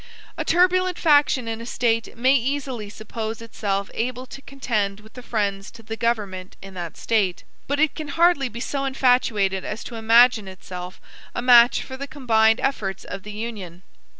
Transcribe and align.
A 0.35 0.43
turbulent 0.43 0.97
faction 0.97 1.47
in 1.47 1.61
a 1.61 1.65
State 1.67 2.17
may 2.17 2.33
easily 2.33 2.89
suppose 2.89 3.39
itself 3.39 3.91
able 3.93 4.25
to 4.25 4.41
contend 4.41 4.99
with 5.01 5.13
the 5.13 5.21
friends 5.21 5.69
to 5.73 5.83
the 5.83 5.95
government 5.95 6.55
in 6.59 6.73
that 6.73 6.97
State; 6.97 7.43
but 7.67 7.79
it 7.79 7.93
can 7.93 8.07
hardly 8.07 8.49
be 8.49 8.59
so 8.59 8.83
infatuated 8.83 9.63
as 9.63 9.83
to 9.83 9.93
imagine 9.97 10.47
itself 10.47 10.99
a 11.35 11.41
match 11.43 11.83
for 11.83 11.97
the 11.97 12.07
combined 12.07 12.59
efforts 12.61 13.03
of 13.03 13.21
the 13.21 13.31
Union. 13.31 13.83